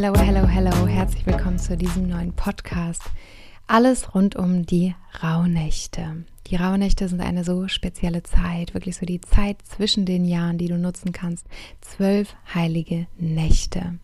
[0.00, 0.86] Hello, hello, hello.
[0.86, 3.02] Herzlich willkommen zu diesem neuen Podcast.
[3.66, 6.24] Alles rund um die Rauhnächte.
[6.46, 10.68] Die Rauhnächte sind eine so spezielle Zeit, wirklich so die Zeit zwischen den Jahren, die
[10.68, 11.48] du nutzen kannst.
[11.80, 13.98] Zwölf heilige Nächte.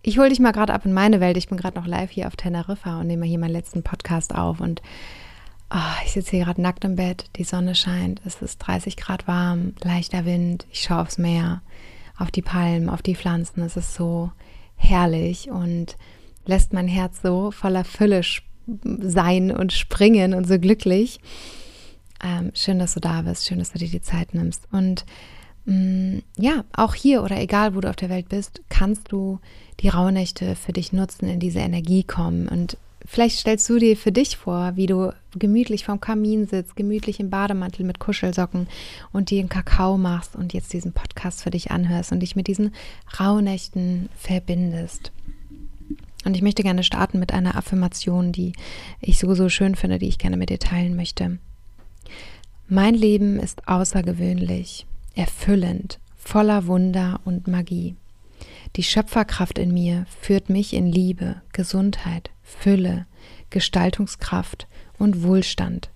[0.00, 1.36] Ich hole dich mal gerade ab in meine Welt.
[1.36, 4.60] Ich bin gerade noch live hier auf Teneriffa und nehme hier meinen letzten Podcast auf.
[4.60, 4.80] Und
[5.70, 7.26] oh, ich sitze hier gerade nackt im Bett.
[7.36, 8.22] Die Sonne scheint.
[8.24, 10.66] Es ist 30 Grad warm, leichter Wind.
[10.72, 11.60] Ich schaue aufs Meer,
[12.16, 13.60] auf die Palmen, auf die Pflanzen.
[13.60, 14.30] Es ist so
[14.78, 15.96] herrlich und
[16.46, 18.22] lässt mein Herz so voller Fülle
[18.82, 21.20] sein und springen und so glücklich.
[22.24, 24.62] Ähm, schön, dass du da bist, schön, dass du dir die Zeit nimmst.
[24.72, 25.04] Und
[25.66, 29.38] mh, mm, ja, auch hier oder egal, wo du auf der Welt bist, kannst du
[29.80, 32.48] die Rauhnächte für dich nutzen, in diese Energie kommen.
[32.48, 32.76] Und
[33.08, 37.30] vielleicht stellst du dir für dich vor, wie du gemütlich vorm Kamin sitzt, gemütlich im
[37.30, 38.68] Bademantel mit Kuschelsocken
[39.12, 42.46] und dir einen Kakao machst und jetzt diesen Podcast für dich anhörst und dich mit
[42.46, 42.74] diesen
[43.18, 45.10] Rauhnächten verbindest.
[46.24, 48.52] Und ich möchte gerne starten mit einer Affirmation, die
[49.00, 51.38] ich so, so schön finde, die ich gerne mit dir teilen möchte.
[52.68, 57.96] Mein Leben ist außergewöhnlich, erfüllend, voller Wunder und Magie.
[58.76, 63.06] Die Schöpferkraft in mir führt mich in Liebe, Gesundheit, Fülle,
[63.50, 64.66] Gestaltungskraft
[64.98, 65.90] und Wohlstand.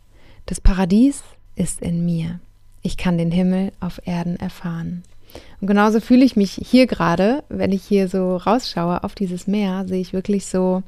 [0.46, 1.22] Das Paradies
[1.56, 2.40] ist in mir.
[2.82, 5.02] Ich kann den Himmel auf Erden erfahren.
[5.60, 9.86] Und genauso fühle ich mich hier gerade, wenn ich hier so rausschaue auf dieses Meer,
[9.86, 10.82] sehe ich wirklich so,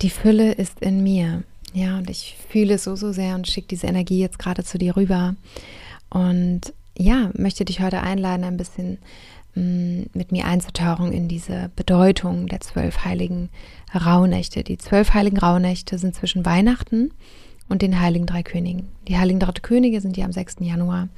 [0.00, 1.42] die Fülle ist in mir.
[1.74, 4.78] Ja, und ich fühle es so, so sehr und schicke diese Energie jetzt gerade zu
[4.78, 5.34] dir rüber.
[6.08, 8.98] Und ja, möchte dich heute einladen, ein bisschen
[9.58, 13.50] mit mir einzutauchen in diese Bedeutung der zwölf heiligen
[13.94, 14.62] Rauhnächte.
[14.62, 17.12] Die zwölf heiligen Rauhnächte sind zwischen Weihnachten
[17.68, 18.88] und den heiligen drei Königen.
[19.08, 20.56] Die heiligen drei Könige sind ja am 6.
[20.60, 21.08] Januar.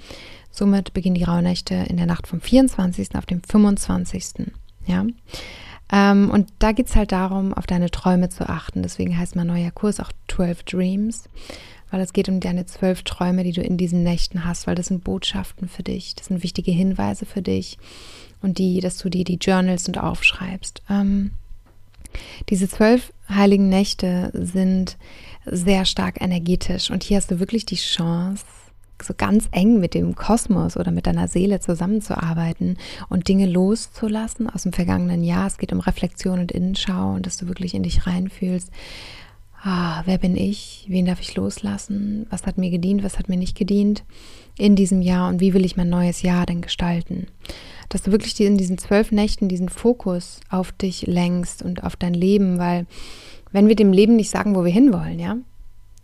[0.51, 3.15] Somit beginnen die Rauhnächte in der Nacht vom 24.
[3.15, 4.51] auf den 25.
[4.87, 5.05] Ja.
[5.93, 8.83] Ähm, und da geht es halt darum, auf deine Träume zu achten.
[8.83, 11.29] Deswegen heißt mein neuer Kurs auch 12 Dreams
[11.91, 14.87] weil es geht um deine zwölf Träume, die du in diesen Nächten hast, weil das
[14.87, 17.79] sind Botschaften für dich, das sind wichtige Hinweise für dich
[18.43, 20.83] und die, dass du dir die Journals und aufschreibst.
[20.89, 21.33] Ähm,
[22.49, 24.97] diese zwölf heiligen Nächte sind
[25.45, 28.45] sehr stark energetisch und hier hast du wirklich die Chance,
[29.03, 32.77] so ganz eng mit dem Kosmos oder mit deiner Seele zusammenzuarbeiten
[33.09, 35.47] und Dinge loszulassen aus dem vergangenen Jahr.
[35.47, 38.71] Es geht um Reflexion und Innenschau und dass du wirklich in dich reinfühlst.
[39.63, 40.87] Ah, wer bin ich?
[40.89, 42.27] Wen darf ich loslassen?
[42.31, 43.03] Was hat mir gedient?
[43.03, 44.05] Was hat mir nicht gedient
[44.57, 45.29] in diesem Jahr?
[45.29, 47.27] Und wie will ich mein neues Jahr denn gestalten?
[47.91, 52.15] Dass du wirklich in diesen zwölf Nächten diesen Fokus auf dich lenkst und auf dein
[52.15, 52.87] Leben, weil
[53.53, 55.37] wenn wir dem Leben nicht sagen, wo wir hinwollen, ja,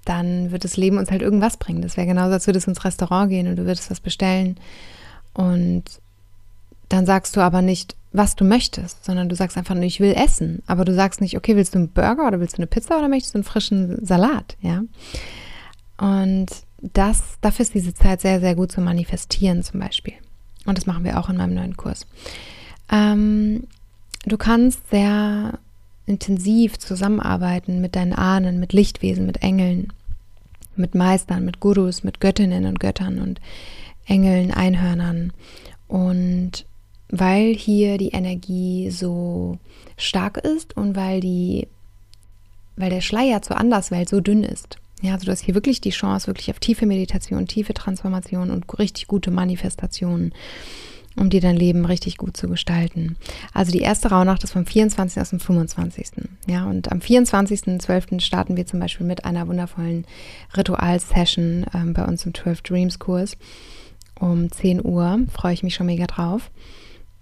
[0.04, 1.82] dann wird das Leben uns halt irgendwas bringen.
[1.82, 4.56] Das wäre genauso, als würdest du ins Restaurant gehen und du würdest was bestellen
[5.32, 5.84] und
[6.88, 10.14] dann sagst du aber nicht, was du möchtest, sondern du sagst einfach nur, ich will
[10.14, 10.62] essen.
[10.66, 13.08] Aber du sagst nicht, okay, willst du einen Burger oder willst du eine Pizza oder
[13.08, 14.82] möchtest du einen frischen Salat, ja?
[15.98, 16.46] Und
[16.80, 20.14] das, dafür ist diese Zeit sehr, sehr gut zu manifestieren zum Beispiel.
[20.66, 22.06] Und das machen wir auch in meinem neuen Kurs.
[22.90, 23.64] Ähm,
[24.24, 25.58] du kannst sehr
[26.06, 29.92] intensiv zusammenarbeiten mit deinen Ahnen, mit Lichtwesen, mit Engeln,
[30.76, 33.40] mit Meistern, mit Gurus, mit Göttinnen und Göttern und
[34.06, 35.32] Engeln, Einhörnern.
[35.88, 36.66] Und
[37.08, 39.58] weil hier die Energie so
[39.96, 41.68] stark ist und weil die,
[42.76, 45.90] weil der Schleier zur Anderswelt so dünn ist, ja, also du hast hier wirklich die
[45.90, 50.32] Chance, wirklich auf tiefe Meditation, tiefe Transformation und richtig gute Manifestationen,
[51.16, 53.16] um dir dein Leben richtig gut zu gestalten.
[53.52, 55.20] Also die erste Rauhnacht ist vom 24.
[55.20, 56.28] aus dem 25.
[56.46, 58.20] Ja, und am 24.12.
[58.20, 60.06] starten wir zum Beispiel mit einer wundervollen
[60.56, 63.36] Ritual-Session ähm, bei uns im 12 Dreams Kurs
[64.18, 65.20] um 10 Uhr.
[65.30, 66.50] Freue ich mich schon mega drauf.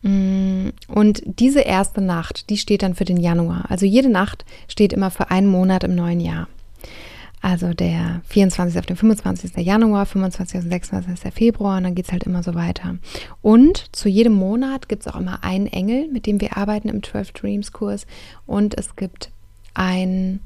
[0.03, 3.65] Mm, und diese erste Nacht, die steht dann für den Januar.
[3.69, 6.47] Also jede Nacht steht immer für einen Monat im neuen Jahr.
[7.45, 8.79] Also der 24.
[8.79, 9.55] auf den 25.
[9.59, 10.57] Januar, 25.
[10.57, 11.31] auf den 26.
[11.35, 12.97] Februar und dann geht es halt immer so weiter.
[13.43, 17.03] Und zu jedem Monat gibt es auch immer einen Engel, mit dem wir arbeiten im
[17.03, 18.07] 12 Dreams Kurs
[18.47, 19.31] und es gibt
[19.75, 20.41] ein,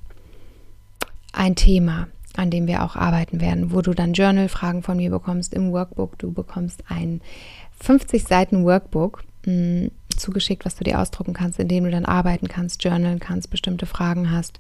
[1.33, 5.55] ein Thema, an dem wir auch arbeiten werden, wo du dann Journal-Fragen von mir bekommst
[5.55, 6.19] im Workbook.
[6.19, 7.21] Du bekommst ein
[7.79, 12.49] 50 Seiten Workbook mh, zugeschickt, was du dir ausdrucken kannst, in dem du dann arbeiten
[12.49, 14.59] kannst, journalen kannst, bestimmte Fragen hast.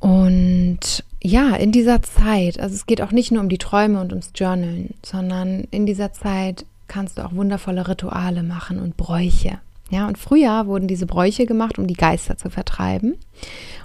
[0.00, 4.12] Und ja, in dieser Zeit, also es geht auch nicht nur um die Träume und
[4.12, 9.58] ums Journalen, sondern in dieser Zeit kannst du auch wundervolle Rituale machen und Bräuche.
[9.90, 13.16] Ja, und früher wurden diese Bräuche gemacht, um die Geister zu vertreiben.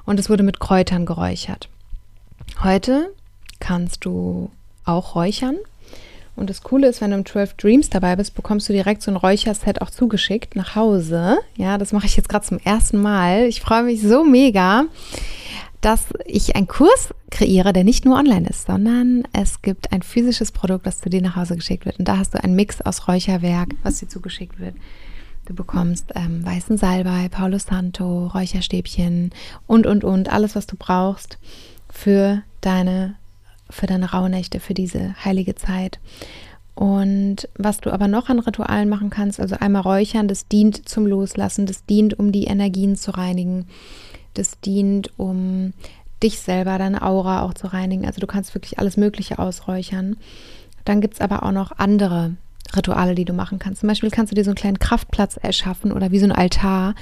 [0.05, 1.69] Und es wurde mit Kräutern geräuchert.
[2.61, 3.09] Heute
[3.59, 4.51] kannst du
[4.85, 5.55] auch räuchern.
[6.35, 9.11] Und das Coole ist, wenn du im 12 Dreams dabei bist, bekommst du direkt so
[9.11, 11.37] ein Räucherset auch zugeschickt nach Hause.
[11.55, 13.45] Ja, das mache ich jetzt gerade zum ersten Mal.
[13.45, 14.85] Ich freue mich so mega
[15.83, 20.53] dass ich einen Kurs kreiere, der nicht nur online ist, sondern es gibt ein physisches
[20.53, 21.99] Produkt, das zu dir nach Hause geschickt wird.
[21.99, 24.75] Und da hast du einen Mix aus Räucherwerk, was dir zugeschickt wird.
[25.45, 29.31] Du bekommst ähm, weißen Salbei, Paulo Santo, Räucherstäbchen
[29.67, 31.37] und, und, und, alles, was du brauchst
[31.89, 33.15] für deine,
[33.69, 35.99] für deine Rauhnächte, für diese heilige Zeit.
[36.75, 41.05] Und was du aber noch an Ritualen machen kannst, also einmal räuchern, das dient zum
[41.05, 43.67] Loslassen, das dient, um die Energien zu reinigen.
[44.33, 45.73] Das dient, um
[46.21, 48.05] dich selber, deine Aura auch zu reinigen.
[48.05, 50.17] Also du kannst wirklich alles Mögliche ausräuchern.
[50.85, 52.35] Dann gibt es aber auch noch andere
[52.75, 53.81] Rituale, die du machen kannst.
[53.81, 56.95] Zum Beispiel kannst du dir so einen kleinen Kraftplatz erschaffen oder wie so ein Altar,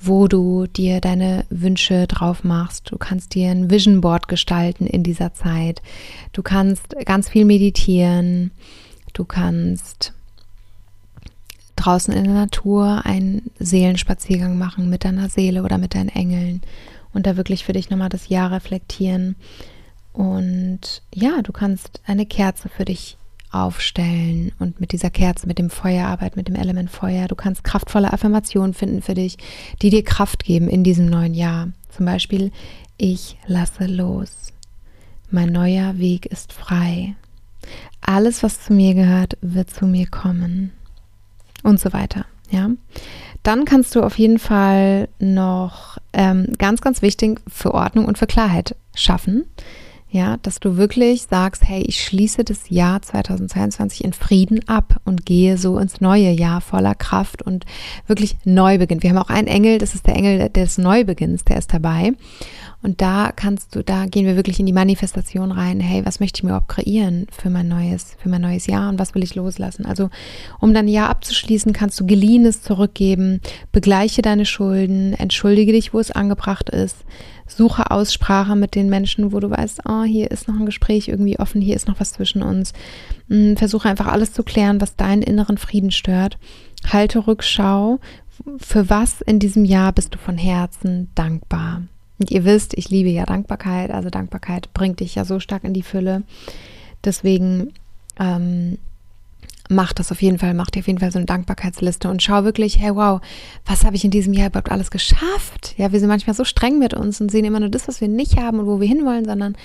[0.00, 2.90] wo du dir deine Wünsche drauf machst.
[2.90, 5.82] Du kannst dir ein Vision Board gestalten in dieser Zeit.
[6.32, 8.52] Du kannst ganz viel meditieren.
[9.12, 10.12] Du kannst
[11.78, 16.60] draußen in der Natur einen Seelenspaziergang machen mit deiner Seele oder mit deinen Engeln
[17.12, 19.36] und da wirklich für dich nochmal das Jahr reflektieren.
[20.12, 23.16] Und ja, du kannst eine Kerze für dich
[23.50, 27.28] aufstellen und mit dieser Kerze, mit dem Feuer arbeiten, mit dem Element Feuer.
[27.28, 29.38] Du kannst kraftvolle Affirmationen finden für dich,
[29.80, 31.68] die dir Kraft geben in diesem neuen Jahr.
[31.88, 32.52] Zum Beispiel,
[32.98, 34.52] ich lasse los.
[35.30, 37.14] Mein neuer Weg ist frei.
[38.00, 40.72] Alles, was zu mir gehört, wird zu mir kommen
[41.62, 42.24] und so weiter.
[42.50, 42.70] Ja.
[43.42, 48.26] Dann kannst du auf jeden Fall noch ähm, ganz, ganz wichtig für Ordnung und für
[48.26, 49.44] Klarheit schaffen.
[50.10, 55.26] Ja, dass du wirklich sagst, hey, ich schließe das Jahr 2022 in Frieden ab und
[55.26, 57.66] gehe so ins neue Jahr voller Kraft und
[58.06, 59.02] wirklich Neubeginn.
[59.02, 62.14] Wir haben auch einen Engel, das ist der Engel des Neubeginns, der ist dabei.
[62.80, 65.80] Und da kannst du, da gehen wir wirklich in die Manifestation rein.
[65.80, 69.00] Hey, was möchte ich mir überhaupt kreieren für mein neues, für mein neues Jahr und
[69.00, 69.84] was will ich loslassen?
[69.84, 70.10] Also,
[70.60, 73.40] um dein Jahr abzuschließen, kannst du geliehenes zurückgeben,
[73.72, 77.04] begleiche deine Schulden, entschuldige dich, wo es angebracht ist,
[77.48, 81.38] suche Aussprache mit den Menschen, wo du weißt, oh, hier ist noch ein Gespräch irgendwie
[81.38, 82.72] offen, hier ist noch was zwischen uns.
[83.28, 86.38] Mm, versuche einfach alles zu klären, was deinen inneren Frieden stört.
[86.86, 87.98] Halte Rückschau.
[88.58, 91.82] Für was in diesem Jahr bist du von Herzen dankbar?
[92.18, 93.90] Und ihr wisst, ich liebe ja Dankbarkeit.
[93.90, 96.22] Also Dankbarkeit bringt dich ja so stark in die Fülle.
[97.04, 97.72] Deswegen
[98.18, 98.78] ähm,
[99.68, 102.44] mach das auf jeden Fall, mach dir auf jeden Fall so eine Dankbarkeitsliste und schau
[102.44, 103.20] wirklich, hey wow,
[103.66, 105.74] was habe ich in diesem Jahr überhaupt alles geschafft?
[105.76, 108.08] Ja, wir sind manchmal so streng mit uns und sehen immer nur das, was wir
[108.08, 109.56] nicht haben und wo wir hinwollen, sondern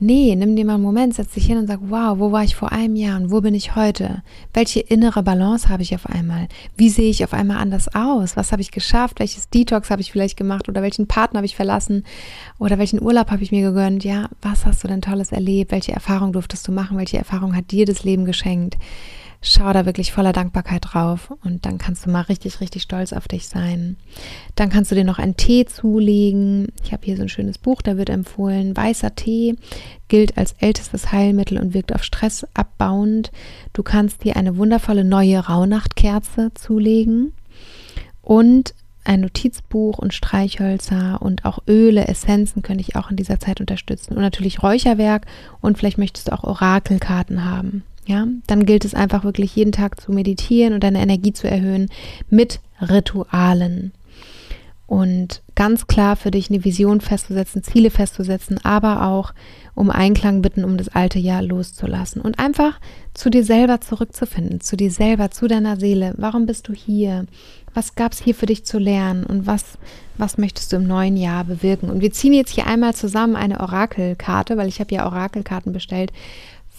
[0.00, 2.54] Nee, nimm dir mal einen Moment, setz dich hin und sag, wow, wo war ich
[2.54, 4.22] vor einem Jahr und wo bin ich heute?
[4.54, 6.46] Welche innere Balance habe ich auf einmal?
[6.76, 8.36] Wie sehe ich auf einmal anders aus?
[8.36, 9.18] Was habe ich geschafft?
[9.18, 12.04] Welches Detox habe ich vielleicht gemacht oder welchen Partner habe ich verlassen
[12.60, 14.04] oder welchen Urlaub habe ich mir gegönnt?
[14.04, 15.72] Ja, was hast du denn tolles erlebt?
[15.72, 16.96] Welche Erfahrung durftest du machen?
[16.96, 18.76] Welche Erfahrung hat dir das Leben geschenkt?
[19.40, 23.28] Schau da wirklich voller Dankbarkeit drauf und dann kannst du mal richtig, richtig stolz auf
[23.28, 23.96] dich sein.
[24.56, 26.68] Dann kannst du dir noch einen Tee zulegen.
[26.82, 29.56] Ich habe hier so ein schönes Buch, da wird empfohlen, weißer Tee
[30.08, 33.30] gilt als ältestes Heilmittel und wirkt auf Stress abbauend.
[33.72, 37.32] Du kannst dir eine wundervolle neue Rauhnachtkerze zulegen
[38.22, 43.60] und ein Notizbuch und Streichhölzer und auch Öle, Essenzen könnte ich auch in dieser Zeit
[43.60, 44.14] unterstützen.
[44.14, 45.26] Und natürlich Räucherwerk
[45.60, 47.84] und vielleicht möchtest du auch Orakelkarten haben.
[48.08, 51.90] Ja, dann gilt es einfach wirklich jeden Tag zu meditieren und deine Energie zu erhöhen
[52.30, 53.92] mit Ritualen.
[54.86, 59.34] Und ganz klar für dich eine Vision festzusetzen, Ziele festzusetzen, aber auch
[59.74, 62.80] um Einklang bitten, um das alte Jahr loszulassen und einfach
[63.12, 66.14] zu dir selber zurückzufinden, zu dir selber, zu deiner Seele.
[66.16, 67.26] Warum bist du hier?
[67.74, 69.76] Was gab es hier für dich zu lernen und was,
[70.16, 71.90] was möchtest du im neuen Jahr bewirken?
[71.90, 76.10] Und wir ziehen jetzt hier einmal zusammen eine Orakelkarte, weil ich habe ja Orakelkarten bestellt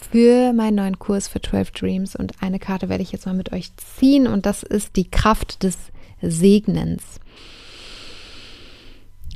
[0.06, 3.52] für meinen neuen Kurs für 12 Dreams und eine Karte werde ich jetzt mal mit
[3.52, 5.78] euch ziehen und das ist die Kraft des
[6.22, 7.20] Segnens.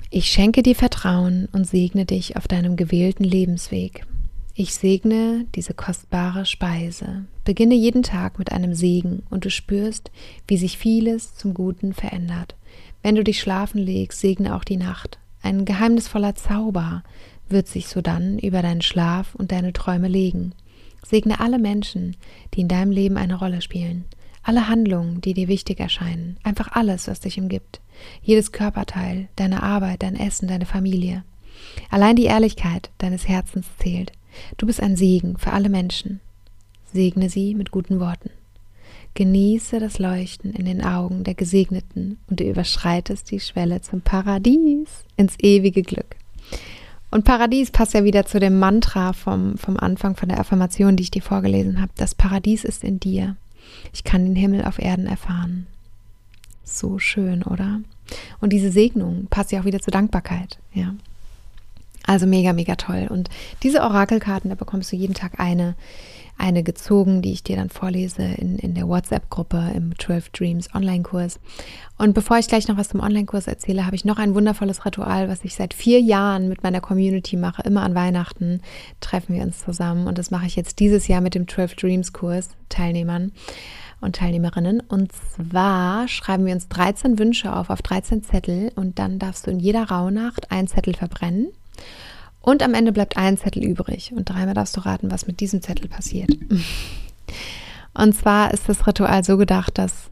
[0.10, 4.06] Ich schenke dir Vertrauen und segne dich auf deinem gewählten Lebensweg.
[4.56, 7.26] Ich segne diese kostbare Speise.
[7.44, 10.12] Beginne jeden Tag mit einem Segen und du spürst,
[10.48, 12.56] wie sich vieles zum Guten verändert.
[13.02, 15.18] Wenn du dich schlafen legst, segne auch die Nacht.
[15.42, 17.04] Ein geheimnisvoller Zauber
[17.54, 20.54] wird sich sodann über deinen Schlaf und deine Träume legen.
[21.06, 22.16] Segne alle Menschen,
[22.54, 24.06] die in deinem Leben eine Rolle spielen.
[24.42, 27.80] Alle Handlungen, die dir wichtig erscheinen, einfach alles, was dich umgibt.
[28.22, 31.24] Jedes Körperteil, deine Arbeit, dein Essen, deine Familie.
[31.90, 34.12] Allein die Ehrlichkeit deines Herzens zählt.
[34.58, 36.20] Du bist ein Segen für alle Menschen.
[36.92, 38.32] Segne sie mit guten Worten.
[39.14, 45.06] Genieße das Leuchten in den Augen der Gesegneten und du überschreitest die Schwelle zum Paradies,
[45.16, 46.16] ins ewige Glück.
[47.14, 51.04] Und Paradies passt ja wieder zu dem Mantra vom, vom Anfang, von der Affirmation, die
[51.04, 51.92] ich dir vorgelesen habe.
[51.96, 53.36] Das Paradies ist in dir.
[53.94, 55.68] Ich kann den Himmel auf Erden erfahren.
[56.64, 57.82] So schön, oder?
[58.42, 60.96] Und diese Segnung passt ja auch wieder zur Dankbarkeit, ja.
[62.04, 63.06] Also mega, mega toll.
[63.08, 63.30] Und
[63.62, 65.76] diese Orakelkarten, da bekommst du jeden Tag eine
[66.38, 71.40] eine gezogen, die ich dir dann vorlese in, in der WhatsApp-Gruppe im 12 Dreams Online-Kurs.
[71.98, 75.30] Und bevor ich gleich noch was zum Online-Kurs erzähle, habe ich noch ein wundervolles Ritual,
[75.30, 77.62] was ich seit vier Jahren mit meiner Community mache.
[77.64, 78.62] Immer an Weihnachten
[79.00, 80.08] treffen wir uns zusammen.
[80.08, 83.32] Und das mache ich jetzt dieses Jahr mit dem 12 Dreams-Kurs Teilnehmern
[84.02, 84.82] und Teilnehmerinnen.
[84.82, 88.72] Und zwar schreiben wir uns 13 Wünsche auf, auf 13 Zettel.
[88.76, 91.48] Und dann darfst du in jeder Rauhnacht einen Zettel verbrennen.
[92.44, 94.12] Und am Ende bleibt ein Zettel übrig.
[94.14, 96.30] Und dreimal darfst du raten, was mit diesem Zettel passiert.
[97.96, 100.10] Und zwar ist das Ritual so gedacht, dass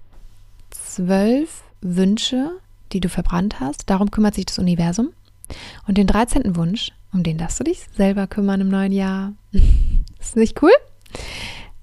[0.70, 2.52] zwölf Wünsche,
[2.94, 5.10] die du verbrannt hast, darum kümmert sich das Universum.
[5.88, 6.56] Und den 13.
[6.56, 9.34] Wunsch, um den darfst du dich selber kümmern im neuen Jahr.
[10.20, 10.72] ist nicht cool?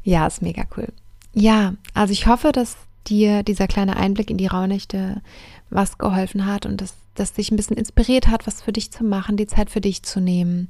[0.03, 0.89] Ja, ist mega cool.
[1.35, 2.77] Ja, also ich hoffe, dass
[3.07, 5.21] dir dieser kleine Einblick in die Rauhnächte
[5.69, 9.05] was geholfen hat und dass das dich ein bisschen inspiriert hat, was für dich zu
[9.05, 10.69] machen, die Zeit für dich zu nehmen.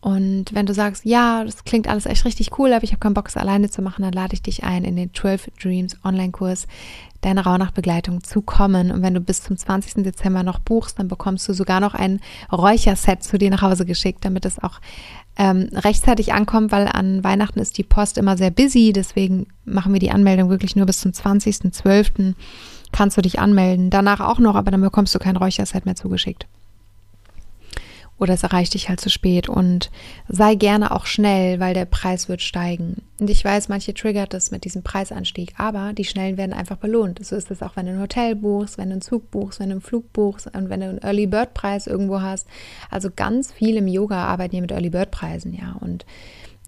[0.00, 3.14] Und wenn du sagst, ja, das klingt alles echt richtig cool, aber ich habe keinen
[3.14, 6.68] Bock, es alleine zu machen, dann lade ich dich ein, in den 12 Dreams Online-Kurs
[7.20, 8.92] deine Rauhnachtbegleitung zu kommen.
[8.92, 10.04] Und wenn du bis zum 20.
[10.04, 12.20] Dezember noch buchst, dann bekommst du sogar noch ein
[12.52, 14.80] Räucherset zu dir nach Hause geschickt, damit es auch
[15.36, 18.92] ähm, rechtzeitig ankommt, weil an Weihnachten ist die Post immer sehr busy.
[18.92, 22.34] Deswegen machen wir die Anmeldung wirklich nur bis zum 20.12
[22.92, 23.90] kannst du dich anmelden.
[23.90, 26.46] Danach auch noch, aber dann bekommst du kein Räucherset mehr zugeschickt.
[28.18, 29.90] Oder es erreicht dich halt zu spät und
[30.28, 33.02] sei gerne auch schnell, weil der Preis wird steigen.
[33.20, 37.24] Und ich weiß, manche triggert das mit diesem Preisanstieg, aber die Schnellen werden einfach belohnt.
[37.24, 39.68] So ist es auch, wenn du ein Hotel buchst, wenn du einen Zug buchst, wenn
[39.68, 42.46] du einen Flug buchst und wenn du einen Early Bird Preis irgendwo hast.
[42.90, 45.76] Also ganz viel im Yoga arbeiten hier mit Early Bird Preisen, ja.
[45.80, 46.04] Und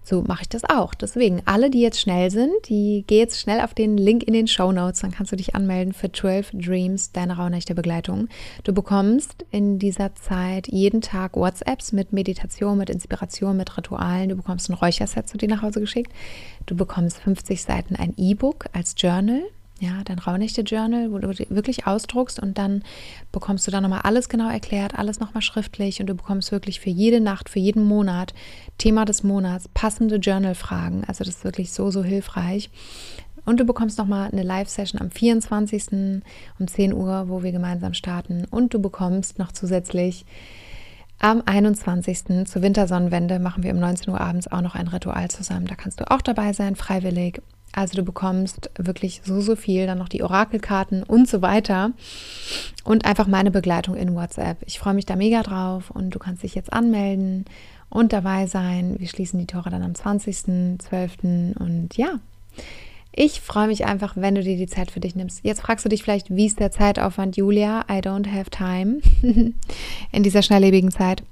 [0.03, 0.93] so mache ich das auch.
[0.93, 4.47] Deswegen, alle, die jetzt schnell sind, die geh jetzt schnell auf den Link in den
[4.47, 8.27] Show Notes, dann kannst du dich anmelden für 12 Dreams, deine Rauhnächte Begleitung.
[8.63, 14.29] Du bekommst in dieser Zeit jeden Tag WhatsApps mit Meditation, mit Inspiration, mit Ritualen.
[14.29, 16.11] Du bekommst ein Räucherset zu dir nach Hause geschickt.
[16.65, 19.41] Du bekommst 50 Seiten ein E-Book als Journal
[19.81, 22.83] ja, dein Rauhnächte-Journal, wo du wirklich ausdruckst und dann
[23.31, 26.91] bekommst du da nochmal alles genau erklärt, alles nochmal schriftlich und du bekommst wirklich für
[26.91, 28.35] jede Nacht, für jeden Monat,
[28.77, 31.03] Thema des Monats, passende Journal-Fragen.
[31.07, 32.69] Also das ist wirklich so, so hilfreich.
[33.43, 36.21] Und du bekommst nochmal eine Live-Session am 24.
[36.59, 38.45] um 10 Uhr, wo wir gemeinsam starten.
[38.51, 40.25] Und du bekommst noch zusätzlich
[41.17, 42.45] am 21.
[42.47, 45.65] zur Wintersonnenwende machen wir um 19 Uhr abends auch noch ein Ritual zusammen.
[45.65, 47.41] Da kannst du auch dabei sein, freiwillig.
[47.73, 51.91] Also du bekommst wirklich so, so viel, dann noch die Orakelkarten und so weiter
[52.83, 54.57] und einfach meine Begleitung in WhatsApp.
[54.65, 57.45] Ich freue mich da mega drauf und du kannst dich jetzt anmelden
[57.89, 58.95] und dabei sein.
[58.99, 61.57] Wir schließen die Tore dann am 20.12.
[61.57, 62.19] und ja,
[63.13, 65.43] ich freue mich einfach, wenn du dir die Zeit für dich nimmst.
[65.43, 67.85] Jetzt fragst du dich vielleicht, wie ist der Zeitaufwand, Julia?
[67.89, 69.01] I don't have time
[70.11, 71.23] in dieser schnelllebigen Zeit.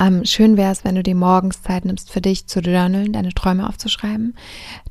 [0.00, 3.32] Ähm, schön wäre es, wenn du dir morgens Zeit nimmst für dich zu journalen, deine
[3.34, 4.34] Träume aufzuschreiben,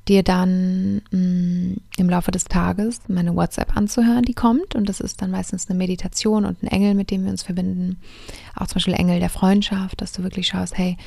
[0.08, 4.75] dir dann mh, mm, im Laufe des Tages meine WhatsApp anzuhören, die kommt.
[4.75, 7.98] Und das ist dann meistens eine Meditation und ein Engel, mit dem wir uns verbinden.
[8.55, 10.98] Auch zum Beispiel Engel der Freundschaft, dass du wirklich schaust, hey,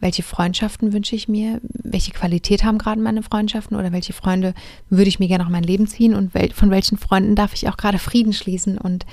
[0.00, 1.60] welche Freundschaften wünsche ich mir?
[1.62, 4.54] Welche Qualität haben gerade meine Freundschaften oder welche Freunde
[4.90, 7.68] würde ich mir gerne auf mein Leben ziehen und wel von welchen Freunden darf ich
[7.68, 9.06] auch gerade Frieden schließen und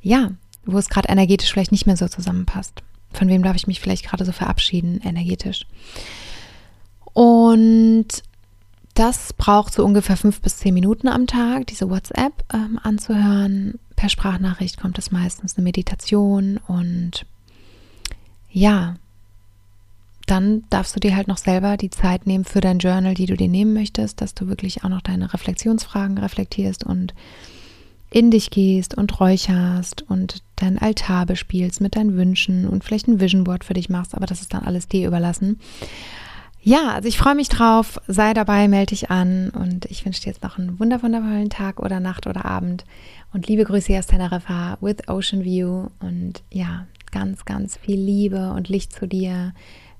[0.00, 0.30] ja,
[0.64, 2.82] wo es gerade energetisch vielleicht nicht mehr so zusammenpasst.
[3.12, 5.66] Von wem darf ich mich vielleicht gerade so verabschieden, energetisch?
[7.12, 8.06] Und
[8.94, 13.78] das braucht so ungefähr fünf bis zehn Minuten am Tag, diese WhatsApp ähm, anzuhören.
[13.96, 17.26] Per Sprachnachricht kommt es meistens eine Meditation und
[18.50, 18.96] ja,
[20.26, 23.36] dann darfst du dir halt noch selber die Zeit nehmen für dein Journal, die du
[23.36, 27.14] dir nehmen möchtest, dass du wirklich auch noch deine Reflexionsfragen reflektierst und
[28.10, 33.20] in dich gehst und räucherst und deinen Altar bespielst mit deinen Wünschen und vielleicht ein
[33.20, 35.60] Vision Board für dich machst, aber das ist dann alles dir überlassen.
[36.62, 37.98] Ja, also ich freue mich drauf.
[38.06, 42.00] Sei dabei, melde dich an und ich wünsche dir jetzt noch einen wundervollen Tag oder
[42.00, 42.84] Nacht oder Abend
[43.32, 48.68] und liebe Grüße aus Teneriffa with Ocean View und ja, ganz, ganz viel Liebe und
[48.68, 49.54] Licht zu dir.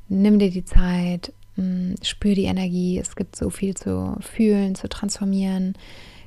[0.09, 2.99] Nimm dir die Zeit, mm, spür die Energie.
[2.99, 5.75] Es gibt so viel zu fühlen, zu transformieren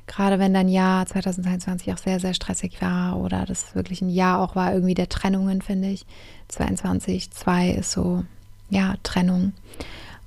[0.06, 4.40] Gerade wenn dein Jahr 2022 auch sehr, sehr stressig war oder das wirklich ein Jahr
[4.40, 6.04] auch war, irgendwie der Trennungen, finde ich.
[6.48, 8.24] 22, 2 ist so,
[8.68, 9.52] ja, Trennung.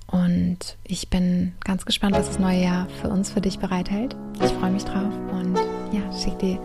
[0.07, 4.15] Und ich bin ganz gespannt, was das neue Jahr für uns, für dich bereithält.
[4.41, 5.57] Ich freue mich drauf und
[5.91, 6.59] ja, schicke dir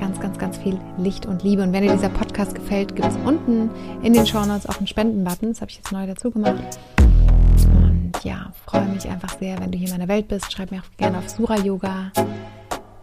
[0.00, 1.62] ganz, ganz, ganz viel Licht und Liebe.
[1.62, 3.70] Und wenn dir dieser Podcast gefällt, gibt es unten
[4.02, 5.50] in den Show Notes auch einen Spenden-Button.
[5.50, 6.78] Das habe ich jetzt neu dazu gemacht.
[7.74, 10.50] Und ja, freue mich einfach sehr, wenn du hier in meiner Welt bist.
[10.50, 12.12] Schreib mir auch gerne auf Sura Yoga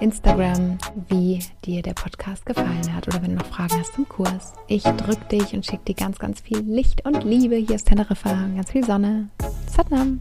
[0.04, 4.54] Instagram, wie dir der Podcast gefallen hat oder wenn du noch Fragen hast zum Kurs.
[4.68, 7.56] Ich drücke dich und schicke dir ganz, ganz viel Licht und Liebe.
[7.56, 9.30] Hier ist Teneriffa, ganz viel Sonne.
[9.66, 10.20] Satnam.